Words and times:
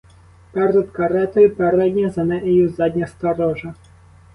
Перед 0.51 0.89
каретою 0.91 1.55
передня, 1.55 2.09
за 2.09 2.23
нею 2.23 2.69
задня 2.69 3.05
сторожа. 3.07 3.75